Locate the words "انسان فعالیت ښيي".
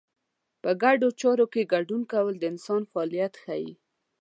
2.51-3.71